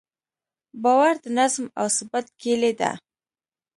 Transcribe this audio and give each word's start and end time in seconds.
باور 0.83 1.13
د 1.23 1.25
نظم 1.37 1.65
او 1.79 1.87
ثبات 1.97 2.25
کیلي 2.41 2.71
ده. 2.79 2.91